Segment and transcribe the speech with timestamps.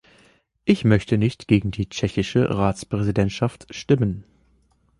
[0.65, 4.23] Ich möchte nicht gegen die tschechische Ratspräsidentschaft stimmen.